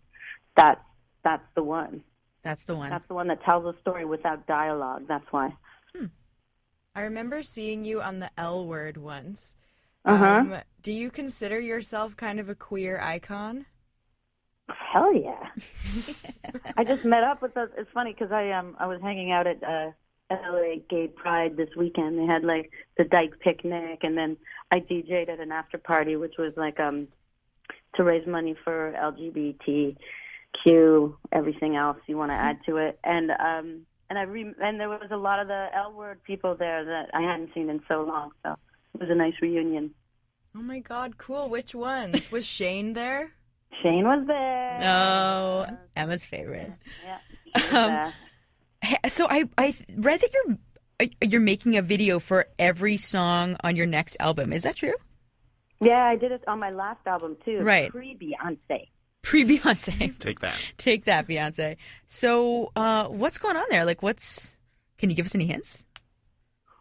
[0.57, 0.81] that's
[1.23, 2.03] that's the one.
[2.43, 2.91] That's the one.
[2.91, 5.05] That's the one that tells a story without dialogue.
[5.07, 5.53] That's why.
[6.95, 9.55] I remember seeing you on the L word once.
[10.05, 10.25] Uh-huh.
[10.25, 13.67] Um, do you consider yourself kind of a queer icon?
[14.69, 15.49] Hell yeah!
[16.77, 17.69] I just met up with those.
[17.77, 19.91] It's funny because I um I was hanging out at uh,
[20.31, 22.19] LA Gay Pride this weekend.
[22.19, 24.37] They had like the Dyke picnic, and then
[24.71, 27.09] I DJ'd at an after party, which was like um
[27.97, 29.97] to raise money for LGBTQ,
[31.33, 34.89] everything else you want to add to it, and um and I re- and there
[34.89, 38.03] was a lot of the L word people there that I hadn't seen in so
[38.03, 38.53] long, so
[38.95, 39.91] it was a nice reunion.
[40.57, 41.49] Oh my god, cool.
[41.49, 42.31] Which ones?
[42.33, 43.33] Was Shane there?
[43.83, 44.81] Shane was there.
[44.83, 45.67] Oh,
[45.97, 46.73] Emma's favorite.
[47.05, 47.19] Yeah.
[47.55, 48.13] Was Um,
[49.09, 50.59] So I I read that you're
[51.01, 54.53] uh, you're making a video for every song on your next album.
[54.53, 54.95] Is that true?
[55.81, 57.61] Yeah, I did it on my last album too.
[57.61, 57.91] Right.
[57.91, 58.89] Pre Beyonce.
[59.23, 60.19] Pre Beyonce.
[60.19, 60.57] Take that.
[60.77, 61.77] Take that, Beyonce.
[62.07, 63.85] So, uh, what's going on there?
[63.85, 64.57] Like, what's?
[64.99, 65.85] Can you give us any hints?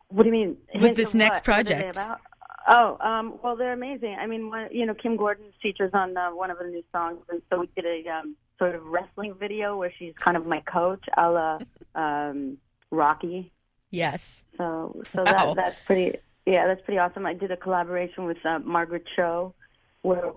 [0.09, 0.57] What do you mean?
[0.81, 1.57] With this next what?
[1.57, 1.97] What are they project.
[1.97, 2.19] about?
[2.67, 4.17] Oh, um, well, they're amazing.
[4.19, 7.19] I mean, one, you know, Kim Gordon features on uh, one of the new songs,
[7.29, 10.59] and so we did a um, sort of wrestling video where she's kind of my
[10.61, 11.59] coach, a la
[11.95, 12.57] um,
[12.91, 13.51] Rocky.
[13.89, 14.43] Yes.
[14.57, 15.53] So, so Wow.
[15.53, 16.19] that that's pretty.
[16.45, 17.25] Yeah, that's pretty awesome.
[17.25, 19.53] I did a collaboration with uh, Margaret Cho,
[20.01, 20.31] where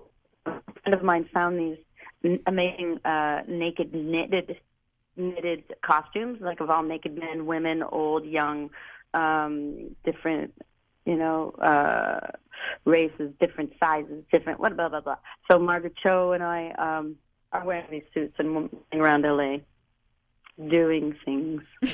[0.45, 1.77] a friend of mine found these
[2.47, 4.57] amazing uh, naked knitted
[5.15, 8.69] knitted costumes, like of all naked men, women, old, young,
[9.13, 10.53] um, different,
[11.05, 12.31] you know, uh,
[12.85, 15.17] races, different sizes, different what blah blah blah.
[15.49, 17.15] So Margaret Cho and I um,
[17.53, 19.57] are wearing these suits and moving around LA,
[20.69, 21.61] doing things.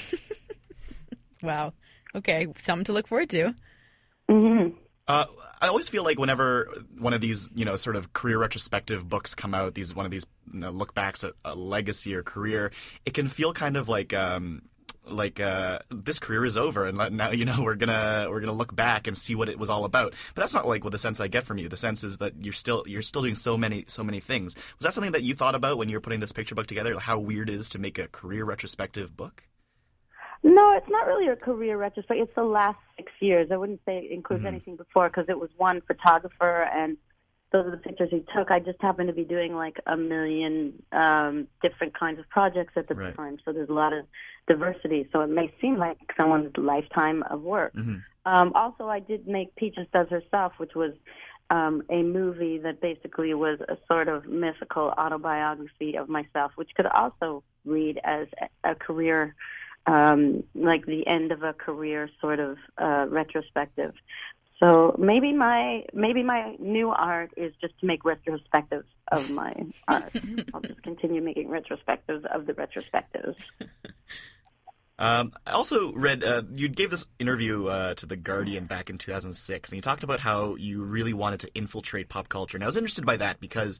[1.42, 1.74] Wow.
[2.16, 3.54] Okay, something to look forward to.
[4.30, 4.70] hmm
[5.08, 5.26] Uh,
[5.62, 6.68] I always feel like whenever
[6.98, 10.12] one of these, you know, sort of career retrospective books come out, these one of
[10.12, 12.72] these you know, look backs at a legacy or career,
[13.06, 14.64] it can feel kind of like um,
[15.12, 18.76] like uh, this career is over, and now you know we're gonna we're gonna look
[18.76, 20.14] back and see what it was all about.
[20.36, 21.70] But that's not like what the sense I get from you.
[21.70, 24.56] The sense is that you're still you're still doing so many so many things.
[24.56, 26.98] Was that something that you thought about when you were putting this picture book together?
[27.00, 29.44] How weird it is to make a career retrospective book?
[30.42, 32.22] No, it's not really a career retrospect.
[32.22, 33.50] It's the last six years.
[33.52, 36.96] I wouldn't say it includes anything before because it was one photographer and
[37.52, 38.52] those are the pictures he took.
[38.52, 42.88] I just happened to be doing like a million um, different kinds of projects at
[42.88, 43.16] the Right.
[43.16, 44.06] time, so there's a lot of
[44.48, 45.08] diversity.
[45.12, 47.74] So it may seem like someone's lifetime of work.
[48.26, 50.94] Um, also, I did make Peaches Does Herself, which was
[51.50, 56.86] um, a movie that basically was a sort of mythical autobiography of myself, which could
[56.86, 58.28] also read as
[58.64, 59.36] a, a career,
[59.88, 63.94] um, like the end of a career sort of uh, retrospective.
[64.60, 69.54] So maybe my maybe my new art is just to make retrospectives of my
[69.88, 70.12] art.
[70.54, 73.36] I'll just continue making retrospectives of the retrospectives.
[75.02, 78.98] Um, I also read uh, you gave this interview uh, to the Guardian back in
[78.98, 82.58] 2006, and you talked about how you really wanted to infiltrate pop culture.
[82.58, 83.80] And I was interested by that because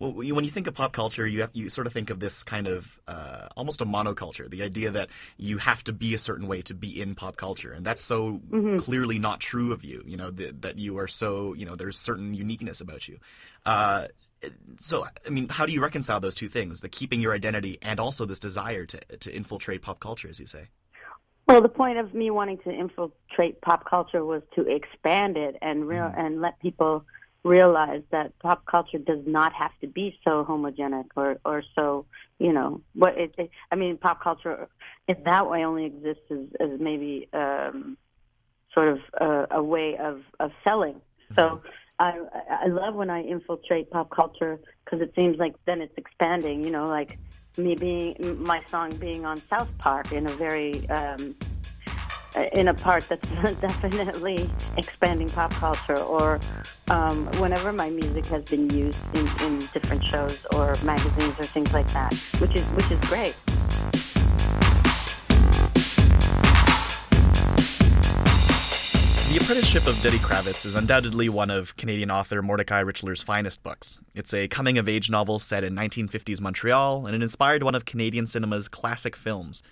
[0.00, 2.20] when you- when you think of pop culture, you have, you sort of think of
[2.20, 6.18] this kind of uh, almost a monoculture, the idea that you have to be a
[6.18, 8.40] certain way to be in pop culture, and that's so
[8.78, 10.02] clearly not true of you.
[10.06, 13.18] You know that that you are so you know there's certain uniqueness about you.
[13.66, 14.08] Uh,
[14.78, 18.00] so I mean, how do you reconcile those two things: the keeping your identity and
[18.00, 20.68] also this desire to to infiltrate pop culture, as you say?
[21.46, 25.86] Well, the point of me wanting to infiltrate pop culture was to expand it and
[25.86, 27.04] real and let people
[27.42, 32.04] realize that pop culture does not have to be so homogenic or or so
[32.38, 34.68] you know what it, it I mean pop culture
[35.08, 37.96] in that way only exists as, as maybe um,
[38.72, 41.00] sort of a, a way of of selling.
[41.36, 41.62] So
[41.98, 46.64] I I love when I infiltrate pop culture because it seems like then it's expanding.
[46.64, 47.18] You know, like
[47.56, 51.34] me being my song being on South Park in a very um,
[52.52, 53.28] in a part that's
[53.60, 56.40] definitely expanding pop culture, or
[56.88, 61.72] um, whenever my music has been used in, in different shows or magazines or things
[61.72, 63.36] like that, which is which is great.
[69.30, 74.00] The Apprenticeship of Duddy Kravitz is undoubtedly one of Canadian author Mordecai Richler's finest books.
[74.12, 77.84] It's a coming of age novel set in 1950s Montreal, and it inspired one of
[77.84, 79.62] Canadian cinema's classic films.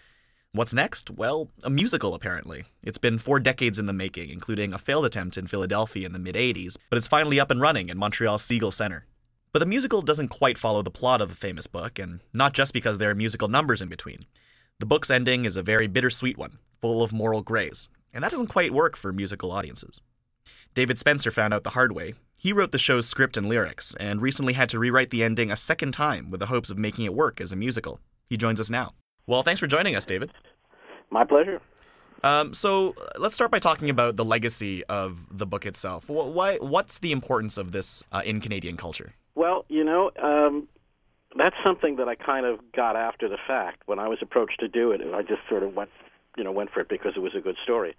[0.53, 1.11] What's next?
[1.11, 2.65] Well, a musical, apparently.
[2.83, 6.19] It's been four decades in the making, including a failed attempt in Philadelphia in the
[6.19, 9.05] mid 80s, but it's finally up and running in Montreal's Segal Centre.
[9.53, 12.73] But the musical doesn't quite follow the plot of the famous book, and not just
[12.73, 14.21] because there are musical numbers in between.
[14.79, 18.47] The book's ending is a very bittersweet one, full of moral grays, and that doesn't
[18.47, 20.01] quite work for musical audiences.
[20.73, 22.15] David Spencer found out the hard way.
[22.41, 25.57] He wrote the show's script and lyrics, and recently had to rewrite the ending a
[25.57, 28.01] second time with the hopes of making it work as a musical.
[28.31, 28.95] He joins us now.
[29.29, 30.33] Well, thanks for joining us, David.
[31.11, 31.61] My pleasure.
[32.25, 36.09] Um, so uh, let's start by talking about the legacy of the book itself.
[36.09, 39.12] Why, what's the importance of this uh, in Canadian culture?
[39.35, 40.67] Well, you know, um,
[41.37, 43.83] that's something that I kind of got after the fact.
[43.85, 45.91] When I was approached to do it, and I just sort of went,
[46.38, 47.95] you know, went for it because it was a good story.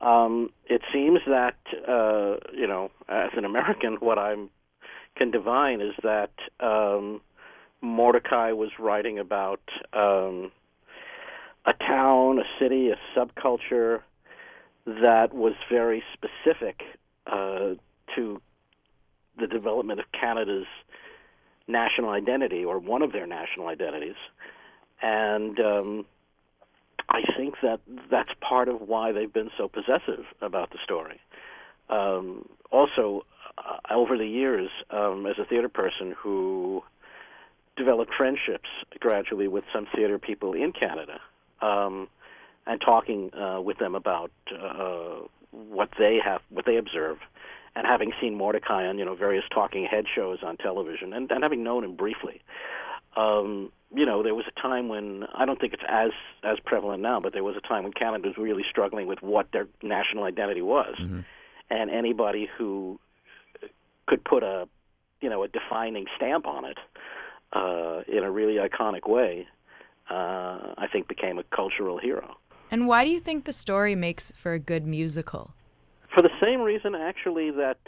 [0.00, 4.36] Um, it seems that, uh, you know, as an American, what I
[5.16, 6.30] can divine is that
[6.60, 7.20] um,
[7.82, 9.60] Mordecai was writing about
[9.92, 10.52] um,
[11.70, 14.00] a town, a city, a subculture
[14.86, 16.82] that was very specific
[17.26, 17.74] uh,
[18.16, 18.40] to
[19.38, 20.66] the development of Canada's
[21.68, 24.16] national identity or one of their national identities.
[25.00, 26.06] And um,
[27.08, 27.80] I think that
[28.10, 31.20] that's part of why they've been so possessive about the story.
[31.88, 33.24] Um, also,
[33.58, 36.82] uh, over the years, um, as a theater person who
[37.76, 41.20] developed friendships gradually with some theater people in Canada,
[41.62, 42.08] um,
[42.66, 45.20] and talking uh, with them about uh,
[45.50, 47.18] what they have, what they observe,
[47.74, 51.42] and having seen Mordecai on you know various talking head shows on television, and, and
[51.42, 52.42] having known him briefly,
[53.16, 56.10] um, you know there was a time when I don't think it's as
[56.42, 59.50] as prevalent now, but there was a time when Canada was really struggling with what
[59.52, 60.94] their national identity was,
[61.70, 62.98] and anybody who
[64.06, 64.68] could put a
[65.20, 66.78] you know a defining stamp on it
[67.52, 69.46] uh, in a really iconic way,
[70.10, 72.36] uh, I think became a cultural hero.
[72.70, 75.54] And why do you think the story makes for a good musical?
[76.14, 77.78] For the same reason, actually, that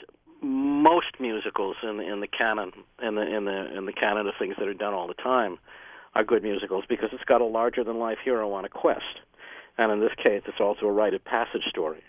[0.40, 4.54] most musicals in in the canon in the in the in the canon of things
[4.58, 5.58] that are done all the time
[6.14, 9.20] are good musicals because it's got a larger than life hero on a quest,
[9.78, 12.02] and in this case, it's also a rite of passage story,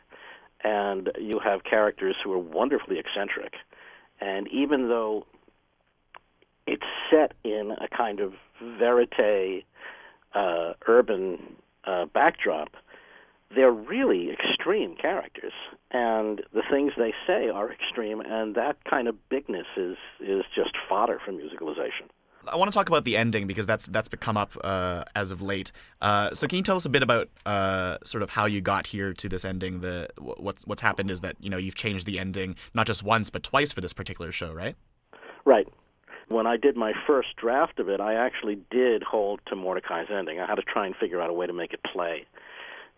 [0.64, 3.54] and you have characters who are wonderfully eccentric,
[4.20, 5.26] and even though
[6.66, 8.34] it's set in a kind of
[8.80, 9.64] verite
[10.36, 12.76] uh, urban uh, backdrop,
[13.56, 15.54] they're really extreme characters,
[15.92, 20.72] and the things they say are extreme, and that kind of bigness is is just
[20.90, 22.10] fodder for musicalization.
[22.48, 25.42] I want to talk about the ending because that's that's become up uh, as of
[25.42, 25.72] late.
[26.02, 28.88] Uh, so can you tell us a bit about uh, sort of how you got
[28.88, 29.82] here to this ending?
[29.82, 33.30] The what's what's happened is that you know you've changed the ending not just once
[33.30, 34.76] but twice for this particular show, right?
[35.46, 35.68] Right.
[36.28, 40.40] When I did my first draft of it, I actually did hold to Mordecai's ending.
[40.40, 42.26] I had to try and figure out a way to make it play.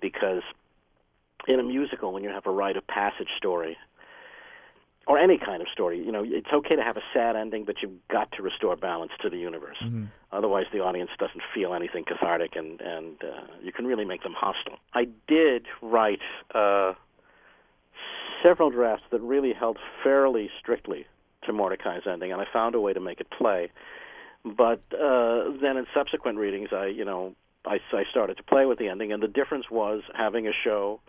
[0.01, 0.43] Because
[1.47, 3.77] in a musical, when you have a rite of passage story,
[5.07, 7.75] or any kind of story, you know, it's okay to have a sad ending, but
[7.81, 9.77] you've got to restore balance to the universe.
[10.31, 14.33] Otherwise, the audience doesn't feel anything cathartic, and and uh, you can really make them
[14.35, 14.77] hostile.
[14.93, 16.21] I did write
[16.55, 16.93] uh,
[18.41, 21.05] several drafts that really held fairly strictly
[21.45, 23.69] to Mordecai's ending, and I found a way to make it play.
[24.43, 28.77] But uh, then in subsequent readings, I, you know, I, I started to play with
[28.77, 30.99] the ending, and the difference was having a show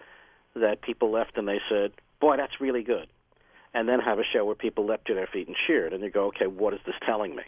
[0.55, 3.09] that people left and they said, "Boy, that's really good,"
[3.75, 6.11] and then have a show where people leapt to their feet and cheered, and you
[6.11, 7.43] go, "Okay, what is this telling me?"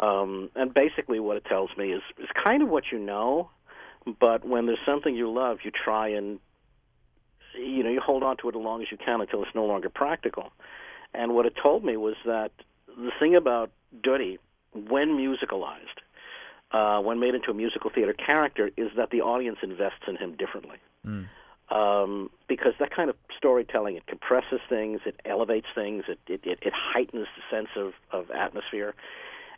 [0.00, 3.50] Um, and basically, what it tells me is is kind of what you know,
[4.20, 6.38] but when there's something you love, you try and
[7.54, 9.64] you know you hold on to it as long as you can until it's no
[9.64, 10.52] longer practical.
[11.14, 12.52] And what it told me was that
[12.88, 13.70] the thing about
[14.02, 14.38] Duddy,
[14.72, 15.98] when musicalized,
[16.72, 20.36] uh, when made into a musical theater character, is that the audience invests in him
[20.36, 20.78] differently.
[21.70, 26.58] Um, because that kind of storytelling, it compresses things, it elevates things, it, it, it,
[26.62, 28.94] it heightens the sense of, of atmosphere,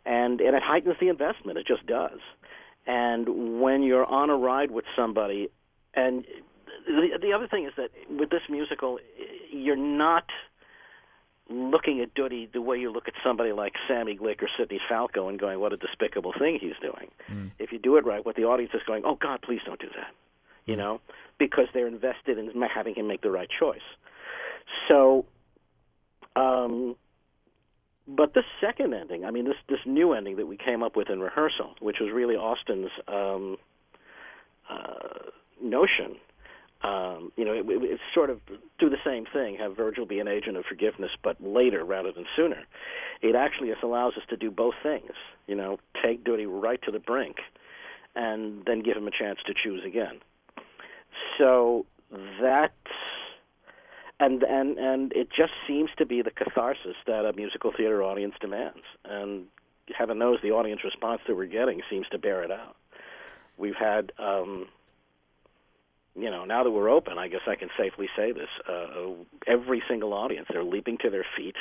[0.07, 1.59] and, and it heightens the investment.
[1.59, 2.21] It just does.
[2.87, 5.49] And when you're on a ride with somebody,
[5.95, 6.25] and
[6.87, 8.99] the, the other thing is that with this musical,
[9.51, 10.25] you're not
[11.51, 15.29] looking at Duddy the way you look at somebody like Sammy Glick or Sidney Falco
[15.29, 17.11] and going, "What a despicable thing he's doing."
[17.59, 19.91] If you do it right, what the audience is going, "Oh God, please don't do
[19.97, 20.13] that,"
[20.65, 21.01] you know,
[21.39, 23.83] because they're invested in having him make the right choice.
[24.89, 25.27] So,
[26.37, 26.97] um,
[28.07, 31.11] but this second ending, I mean, this this new ending that we came up with
[31.11, 33.59] in rehearsal, which was really Austin's um,
[34.69, 35.31] uh,
[35.61, 36.17] notion.
[36.85, 38.41] Um, you know, it, it, it's sort of
[38.79, 42.27] do the same thing, have Virgil be an agent of forgiveness, but later rather than
[42.37, 42.65] sooner.
[43.23, 45.13] It actually allows us to do both things.
[45.47, 47.37] You know, take Duddy right to the brink,
[48.15, 50.21] and then give him a chance to choose again.
[51.39, 51.87] So
[52.43, 52.75] that
[54.21, 58.35] and and and it just seems to be the catharsis that a musical theater audience
[58.43, 59.47] demands, and
[59.97, 62.77] heaven knows the audience response that we're getting seems to bear it out.
[63.57, 64.13] We've had.
[64.19, 64.67] Um,
[66.17, 68.49] you know, now that we're open, I guess I can safely say this.
[68.69, 69.11] Uh,
[69.47, 71.57] every single audience, they're leaping to their feet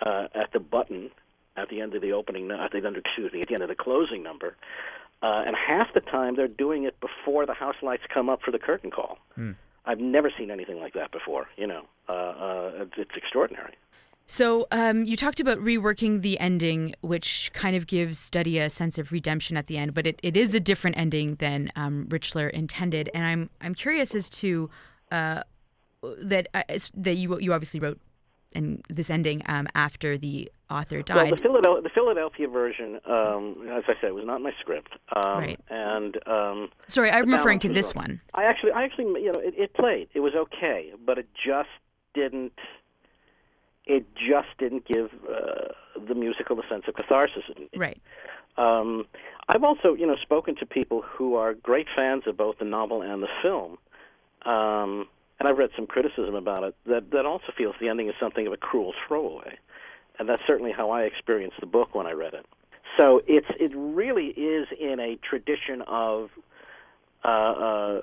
[0.00, 1.10] uh, at the button
[1.56, 3.68] at the end of the opening, at the end, excuse me, at the end of
[3.68, 4.56] the closing number,
[5.22, 8.52] uh, and half the time they're doing it before the house lights come up for
[8.52, 9.18] the curtain call.
[9.84, 11.46] I've never seen anything like that before.
[11.56, 13.74] You know, uh, uh, it's, it's extraordinary.
[14.30, 18.98] So um, you talked about reworking the ending, which kind of gives Duddy a sense
[18.98, 22.50] of redemption at the end, but it, it is a different ending than um, Richler
[22.50, 23.10] intended.
[23.14, 24.68] And I'm I'm curious as to
[25.10, 25.42] uh,
[26.18, 26.62] that uh,
[26.94, 27.98] that you you obviously wrote
[28.54, 31.32] and this ending um, after the author Well, died.
[31.32, 34.92] the Philadelphia, the Philadelphia version, um, as I said, was not my script.
[35.14, 35.60] Um, Right.
[35.68, 38.20] And um, Sorry, I'm referring to this one.
[38.34, 40.08] I actually, I actually, you know, it, it played.
[40.14, 41.68] It was okay, but it just
[42.14, 42.52] didn't.
[43.88, 45.72] It just didn't give uh,
[46.06, 47.42] the musical the sense of catharsis.
[47.74, 48.00] Right.
[48.56, 49.06] Um,
[49.48, 53.02] I've also, you know, spoken to people who are great fans of both the novel
[53.02, 53.78] and the film,
[54.44, 55.08] um,
[55.40, 58.46] and I've read some criticism about it that that also feels the ending is something
[58.46, 59.58] of a cruel throwaway,
[60.18, 62.44] and that's certainly how I experienced the book when I read it.
[62.96, 66.30] So it's it really is in a tradition of
[67.24, 68.00] uh, uh,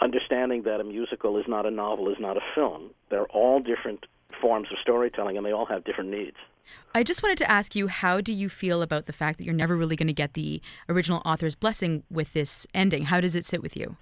[0.00, 2.90] understanding that a musical is not a novel, is not a film.
[3.10, 4.06] They're all different
[4.40, 6.36] forms of storytelling, and they all have different needs.
[6.94, 9.54] I just wanted to ask you, how do you feel about the fact that you're
[9.54, 13.04] never really going to get the original author's blessing with this ending?
[13.04, 13.96] How does it sit with you?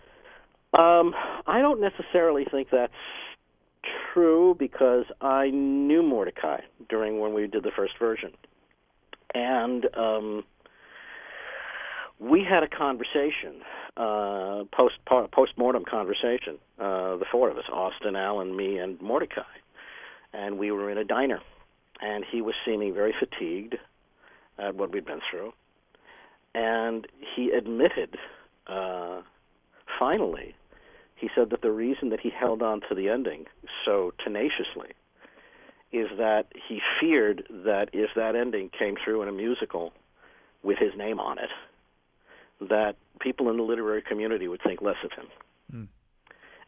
[0.78, 1.14] Um,
[1.46, 2.92] I don't necessarily think that's
[4.12, 8.32] true because I knew Mordecai during when we did the first version,
[9.34, 10.44] and um,
[12.18, 13.60] we had a conversation,
[13.96, 14.94] uh, post
[15.32, 19.42] post mortem conversation, uh, the four of us, Austin, Alan, me, and Mordecai,
[20.34, 21.40] and we were in a diner,
[22.00, 23.76] and he was seeming very fatigued
[24.58, 25.52] at what we'd been through,
[26.54, 28.16] and he admitted.
[28.66, 29.20] Uh,
[29.98, 30.54] finally,
[31.16, 33.46] he said that the reason that he held on to the ending
[33.84, 34.90] so tenaciously
[35.92, 39.92] is that he feared that if that ending came through in a musical
[40.62, 41.50] with his name on it,
[42.60, 45.26] that people in the literary community would think less of him.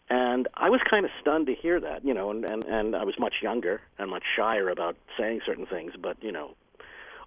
[0.08, 3.04] And I was kind of stunned to hear that, you know, and, and, and I
[3.04, 6.54] was much younger and much shyer about saying certain things, but, you know,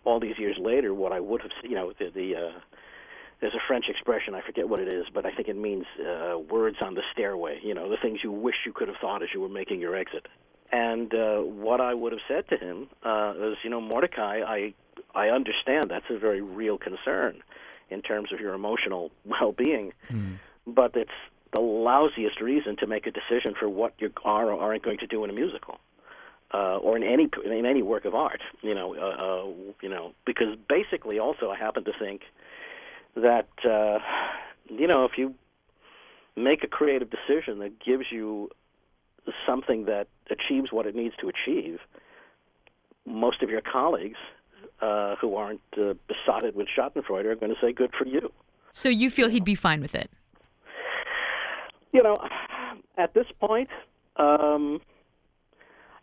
[0.06, 2.60] all these years later, what I would have, you know, the, the uh,
[3.42, 6.38] there's a French expression, I forget what it is, but I think it means uh,
[6.38, 9.30] words on the stairway, you know, the things you wish you could have thought as
[9.34, 10.28] you were making your exit.
[10.72, 14.74] And uh, what I would have said to him uh, is, you know, Mordecai, I,
[15.16, 17.42] I understand that's a very real concern
[17.90, 19.94] in terms of your emotional well being,
[20.68, 21.12] but it's
[21.54, 25.08] the lousiest reason to make a decision for what you are or aren't going to
[25.08, 25.80] do in a musical.
[26.52, 30.14] Uh, or in any in any work of art, you know, uh, uh, you know,
[30.26, 32.22] because basically, also, I happen to think
[33.14, 34.00] that uh,
[34.68, 35.36] you know if you
[36.36, 38.50] make a creative decision that gives you
[39.45, 41.82] something that achieves what it needs to achieve,
[43.06, 44.18] most of your colleagues
[44.82, 48.32] uh, who aren't uh, besotted with Schadenfreude are going to say, "Good for you."
[48.72, 50.10] So you feel he'd be fine with it?
[51.92, 52.18] You know,
[52.98, 53.70] at this point,
[54.18, 54.82] um,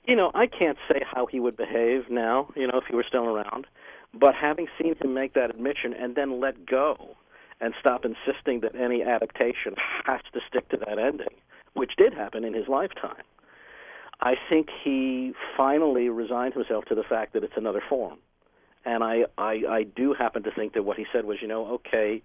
[0.06, 2.48] you know, I can't say how he would behave now.
[2.56, 3.66] You know, if he were still around.
[4.14, 7.16] But having seen him make that admission and then let go
[7.60, 9.74] and stop insisting that any adaptation
[10.04, 11.34] has to stick to that ending,
[11.74, 13.22] which did happen in his lifetime,
[14.20, 18.18] I think he finally resigned himself to the fact that it's another form.
[18.84, 21.66] And I, I, I do happen to think that what he said was, you know,
[21.66, 22.22] okay,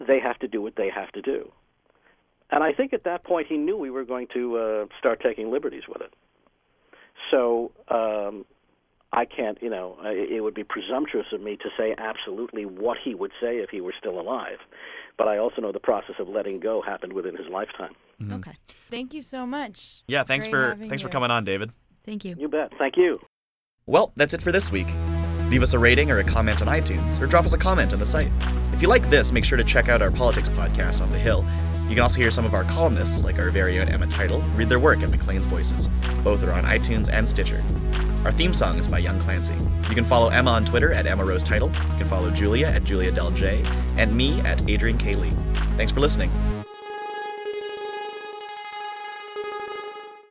[0.00, 1.52] they have to do what they have to do.
[2.50, 5.50] And I think at that point he knew we were going to uh, start taking
[5.50, 6.12] liberties with it.
[7.30, 8.44] So um,
[9.12, 13.14] I can't, you know, it would be presumptuous of me to say absolutely what he
[13.14, 14.58] would say if he were still alive.
[15.16, 17.94] But I also know the process of letting go happened within his lifetime.
[18.32, 18.52] Okay.
[18.90, 20.02] Thank you so much.
[20.06, 21.72] Yeah, It's thanks for having thanks for coming on, David.
[22.04, 22.36] Thank you.
[22.38, 22.72] You bet.
[22.78, 23.18] Thank you.
[23.86, 24.86] Well, that's it for this week.
[25.48, 27.98] Leave us a rating or a comment on iTunes, or drop us a comment on
[27.98, 28.30] the site.
[28.80, 31.44] If you like this, make sure to check out our politics podcast on The Hill.
[31.90, 34.70] You can also hear some of our columnists, like our very own Emma Teitel, read
[34.70, 35.88] their work at Maclean's Voices.
[36.24, 37.58] Both are on iTunes and Stitcher.
[38.24, 39.70] Our theme song is by Young Clancy.
[39.90, 41.66] You can follow Emma on Twitter at Emma Rose Teitel.
[41.92, 43.62] You can follow Julia at Julia Del J,
[43.98, 44.96] and me at Adrian.
[44.96, 45.28] Lee.
[45.76, 46.30] Thanks for listening.